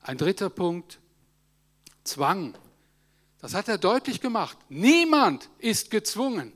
[0.00, 0.98] Ein dritter Punkt,
[2.02, 2.54] Zwang.
[3.42, 4.56] Das hat er deutlich gemacht.
[4.70, 6.54] Niemand ist gezwungen.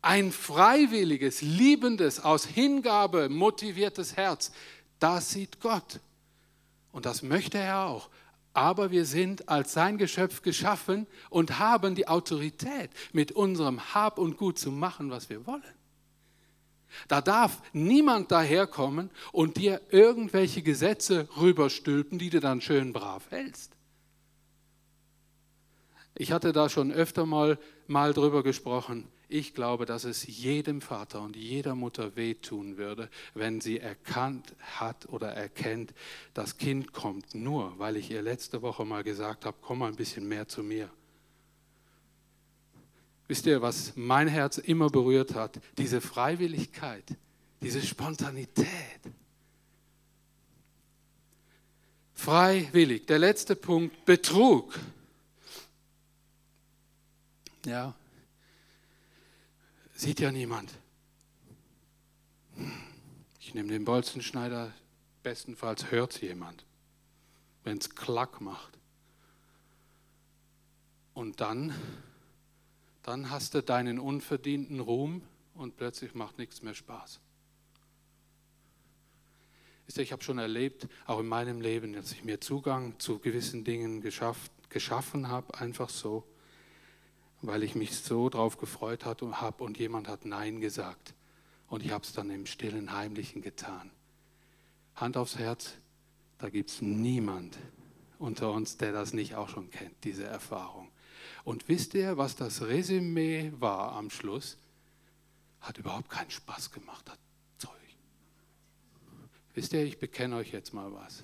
[0.00, 4.50] Ein freiwilliges, liebendes, aus Hingabe motiviertes Herz,
[4.98, 6.00] das sieht Gott.
[6.90, 8.08] Und das möchte er auch.
[8.54, 14.38] Aber wir sind als sein Geschöpf geschaffen und haben die Autorität, mit unserem Hab und
[14.38, 15.75] Gut zu machen, was wir wollen.
[17.08, 23.72] Da darf niemand daherkommen und dir irgendwelche Gesetze rüberstülpen, die du dann schön brav hältst.
[26.18, 29.08] Ich hatte da schon öfter mal, mal drüber gesprochen.
[29.28, 35.08] Ich glaube, dass es jedem Vater und jeder Mutter wehtun würde, wenn sie erkannt hat
[35.08, 35.92] oder erkennt,
[36.32, 39.96] das Kind kommt nur, weil ich ihr letzte Woche mal gesagt habe, komm mal ein
[39.96, 40.90] bisschen mehr zu mir.
[43.28, 45.60] Wisst ihr, was mein Herz immer berührt hat?
[45.78, 47.04] Diese Freiwilligkeit,
[47.60, 48.66] diese Spontanität.
[52.14, 53.06] Freiwillig.
[53.06, 54.78] Der letzte Punkt, Betrug.
[57.64, 57.94] Ja,
[59.94, 60.72] sieht ja niemand.
[63.40, 64.72] Ich nehme den Bolzenschneider,
[65.22, 66.64] bestenfalls hört es jemand,
[67.64, 68.78] wenn es Klack macht.
[71.12, 71.74] Und dann
[73.06, 75.22] dann hast du deinen unverdienten Ruhm
[75.54, 77.20] und plötzlich macht nichts mehr Spaß.
[79.96, 84.00] Ich habe schon erlebt, auch in meinem Leben, dass ich mir Zugang zu gewissen Dingen
[84.00, 86.24] geschafft, geschaffen habe, einfach so,
[87.42, 91.14] weil ich mich so drauf gefreut habe und jemand hat Nein gesagt.
[91.68, 93.92] Und ich habe es dann im stillen Heimlichen getan.
[94.96, 95.74] Hand aufs Herz,
[96.38, 97.56] da gibt es niemand
[98.18, 100.90] unter uns, der das nicht auch schon kennt, diese Erfahrung.
[101.46, 104.58] Und wisst ihr, was das Resümee war am Schluss?
[105.60, 107.16] Hat überhaupt keinen Spaß gemacht, das
[107.58, 107.96] Zeug.
[109.54, 111.22] Wisst ihr, ich bekenne euch jetzt mal was.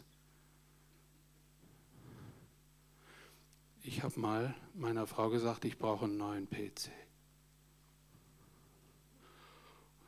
[3.82, 6.92] Ich habe mal meiner Frau gesagt, ich brauche einen neuen PC.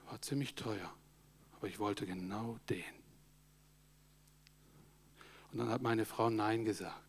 [0.06, 0.94] War ziemlich teuer,
[1.56, 2.84] aber ich wollte genau den.
[5.50, 7.02] Und dann hat meine Frau Nein gesagt.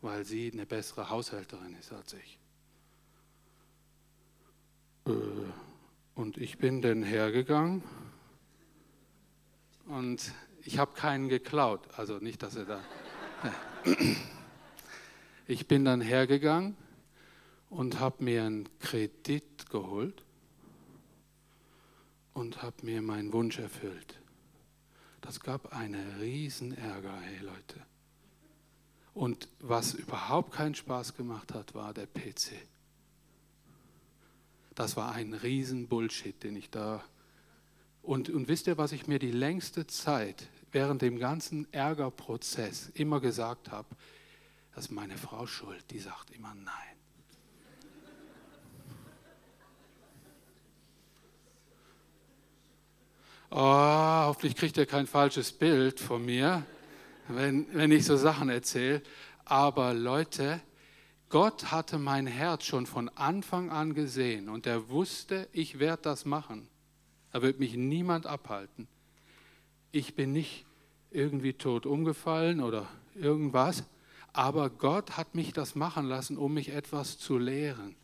[0.00, 2.38] Weil sie eine bessere Haushälterin ist als ich.
[5.06, 5.10] Äh,
[6.14, 7.82] und ich bin dann hergegangen
[9.86, 10.32] und
[10.62, 11.88] ich habe keinen geklaut.
[11.96, 12.80] Also nicht, dass er da.
[15.50, 16.76] Ich bin dann hergegangen
[17.70, 20.22] und habe mir einen Kredit geholt
[22.34, 24.20] und habe mir meinen Wunsch erfüllt.
[25.22, 27.87] Das gab einen riesen Ärger, hey Leute.
[29.18, 32.52] Und was überhaupt keinen Spaß gemacht hat, war der PC.
[34.76, 37.02] Das war ein riesen Bullshit, den ich da...
[38.00, 43.18] Und, und wisst ihr, was ich mir die längste Zeit während dem ganzen Ärgerprozess immer
[43.18, 43.88] gesagt habe?
[44.72, 46.96] Das ist meine Frau schuld, die sagt immer nein.
[53.50, 56.64] Oh, hoffentlich kriegt ihr kein falsches Bild von mir,
[57.28, 59.02] wenn, wenn ich so Sachen erzähle.
[59.44, 60.60] Aber Leute,
[61.28, 66.24] Gott hatte mein Herz schon von Anfang an gesehen und er wusste, ich werde das
[66.24, 66.68] machen.
[67.32, 68.88] Da wird mich niemand abhalten.
[69.92, 70.64] Ich bin nicht
[71.10, 73.84] irgendwie tot umgefallen oder irgendwas,
[74.32, 77.96] aber Gott hat mich das machen lassen, um mich etwas zu lehren.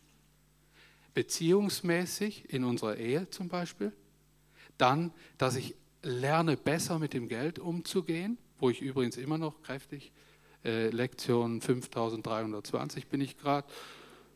[1.13, 3.91] Beziehungsmäßig in unserer Ehe zum Beispiel
[4.77, 10.11] dann, dass ich lerne, besser mit dem Geld umzugehen, wo ich übrigens immer noch kräftig,
[10.63, 13.67] äh, Lektion 5320 bin ich gerade.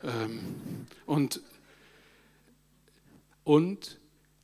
[0.04, 1.42] Ähm, und,
[3.44, 4.00] und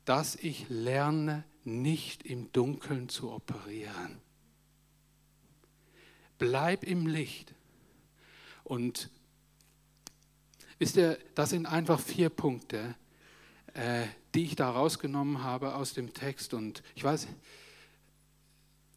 [0.05, 4.21] dass ich lerne, nicht im Dunkeln zu operieren.
[6.37, 7.53] Bleib im Licht.
[8.63, 9.09] Und
[10.77, 12.95] wisst ihr, das sind einfach vier Punkte,
[13.73, 14.05] äh,
[14.35, 16.53] die ich da rausgenommen habe aus dem Text.
[16.53, 17.27] Und ich weiß,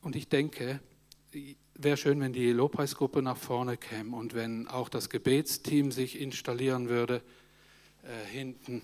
[0.09, 0.81] und ich denke,
[1.75, 6.89] wäre schön, wenn die Lobpreisgruppe nach vorne käme und wenn auch das Gebetsteam sich installieren
[6.89, 7.21] würde
[8.05, 8.81] äh, hinten.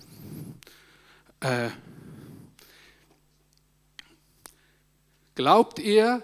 [1.39, 1.69] Äh,
[5.33, 6.21] glaubt ihr,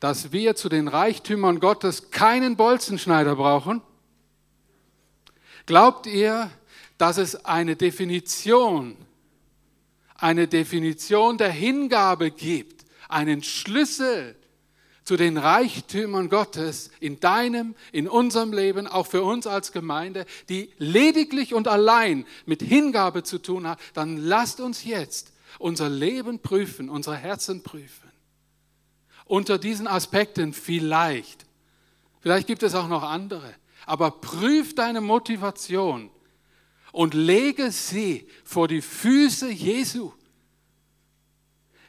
[0.00, 3.80] dass wir zu den Reichtümern Gottes keinen Bolzenschneider brauchen?
[5.64, 6.50] Glaubt ihr,
[6.98, 8.98] dass es eine Definition
[10.14, 14.36] eine Definition der Hingabe gibt, einen Schlüssel
[15.04, 20.70] zu den Reichtümern Gottes in deinem, in unserem Leben, auch für uns als Gemeinde, die
[20.78, 26.88] lediglich und allein mit Hingabe zu tun hat, dann lasst uns jetzt unser Leben prüfen,
[26.88, 28.10] unsere Herzen prüfen.
[29.24, 31.46] Unter diesen Aspekten vielleicht.
[32.20, 33.54] Vielleicht gibt es auch noch andere.
[33.86, 36.10] Aber prüf deine Motivation
[36.92, 40.12] und lege sie vor die Füße Jesu.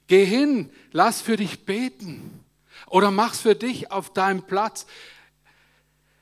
[0.07, 2.42] Geh hin, lass für dich beten
[2.93, 4.85] oder mach's für dich auf deinem Platz.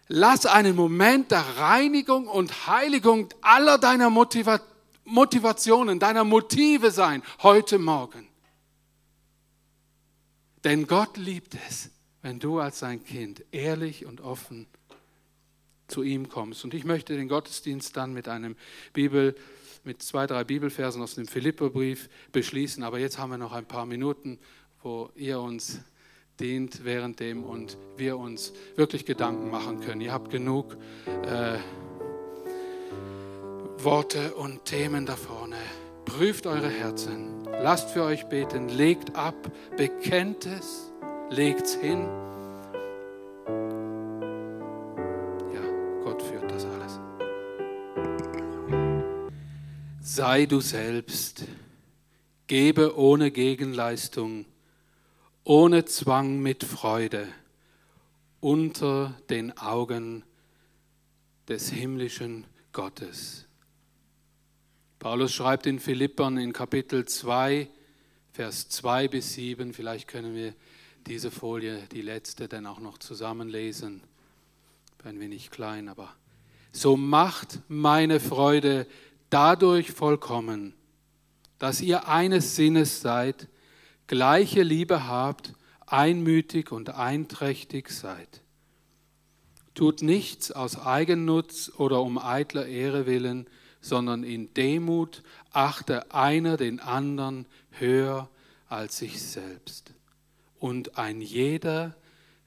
[0.08, 4.62] Lass einen Moment der Reinigung und Heiligung aller deiner Motiva
[5.04, 8.26] Motivationen, deiner Motive sein heute Morgen.
[10.64, 11.90] Denn Gott liebt es,
[12.22, 14.66] wenn du als sein Kind ehrlich und offen
[15.90, 16.64] zu ihm kommst.
[16.64, 18.56] Und ich möchte den Gottesdienst dann mit einem
[18.94, 19.36] Bibel,
[19.84, 22.82] mit zwei, drei Bibelversen aus dem Philipperbrief beschließen.
[22.84, 24.40] Aber jetzt haben wir noch ein paar Minuten,
[24.84, 25.82] wo ihr uns
[26.42, 30.02] dient währenddem und wir uns wirklich Gedanken machen können.
[30.02, 30.76] Ihr habt genug
[31.06, 31.58] äh,
[33.84, 35.58] Worte und Themen da vorne.
[36.06, 37.46] Prüft eure Herzen.
[37.64, 38.70] Lasst für euch beten.
[38.70, 39.36] Legt ab.
[39.78, 40.92] Bekennt es.
[41.30, 42.08] Legt es hin.
[50.14, 51.46] Sei du selbst,
[52.48, 54.46] gebe ohne Gegenleistung,
[55.52, 57.28] ohne Zwang mit Freude,
[58.40, 60.24] unter den Augen
[61.50, 63.48] des himmlischen Gottes.
[64.98, 67.70] Paulus schreibt in Philippern in Kapitel 2,
[68.32, 70.56] Vers 2 bis 7, vielleicht können wir
[71.06, 74.04] diese Folie, die letzte, dann auch noch zusammenlesen.
[75.04, 76.16] Ein wenig klein, aber
[76.72, 78.88] so macht meine Freude
[79.30, 80.76] dadurch vollkommen,
[81.60, 83.50] dass ihr eines Sinnes seid,
[84.12, 85.54] gleiche Liebe habt,
[85.88, 88.42] einmütig und einträchtig seid.
[89.74, 93.48] Tut nichts aus Eigennutz oder um eitler Ehre willen,
[93.80, 98.30] sondern in Demut achte einer den anderen höher
[98.68, 99.94] als sich selbst.
[100.60, 101.96] Und ein jeder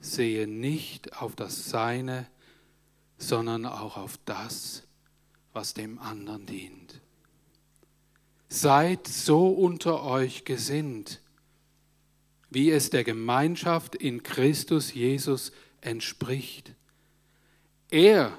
[0.01, 2.27] sehe nicht auf das Seine,
[3.17, 4.83] sondern auch auf das,
[5.55, 7.01] was dem anderen dient.
[8.51, 11.23] Seid so unter euch gesinnt,
[12.55, 16.73] wie es der Gemeinschaft in Christus Jesus entspricht.
[17.91, 18.39] Er,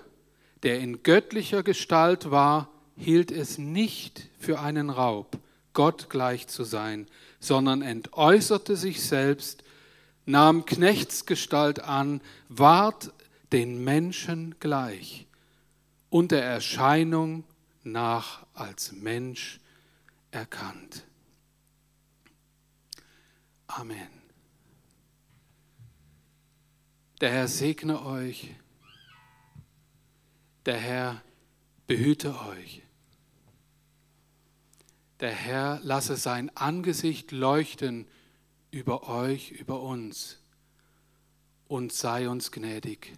[0.64, 5.38] der in göttlicher Gestalt war, hielt es nicht für einen Raub,
[5.74, 7.08] Gott gleich zu sein,
[7.40, 9.64] sondern entäußerte sich selbst,
[10.26, 13.14] nahm Knechtsgestalt an, ward
[13.52, 15.28] den Menschen gleich
[16.10, 17.44] und der Erscheinung
[17.84, 19.60] nach als Mensch
[20.32, 21.05] erkannt.
[23.78, 24.08] Amen.
[27.20, 28.56] Der Herr segne euch.
[30.66, 31.22] Der Herr
[31.86, 32.84] behüte euch.
[35.20, 38.08] Der Herr lasse sein Angesicht leuchten
[38.72, 40.40] über euch, über uns
[41.68, 43.12] und sei uns gnädig.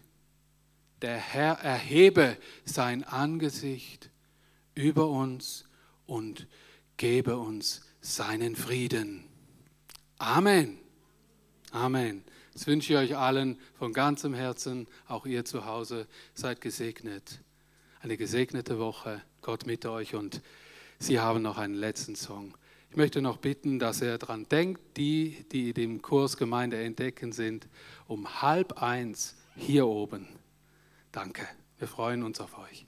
[1.03, 2.35] Der Herr erhebe
[2.65, 4.09] sein Angesicht
[4.73, 5.65] über uns
[6.07, 6.47] und
[6.97, 9.26] gebe uns seinen Frieden.
[10.19, 10.79] Amen.
[11.71, 12.23] Amen.
[12.53, 16.07] Das wünsche ich euch allen von ganzem Herzen, auch ihr zu Hause.
[16.33, 17.39] Seid gesegnet.
[17.99, 19.21] Eine gesegnete Woche.
[19.41, 20.41] Gott mit euch und
[20.99, 22.57] Sie haben noch einen letzten Song.
[22.89, 27.67] Ich möchte noch bitten, dass er daran denkt, die, die dem Kurs Gemeinde entdecken sind,
[28.07, 30.27] um halb eins hier oben.
[31.11, 31.47] Danke.
[31.77, 32.86] Wir freuen uns auf euch.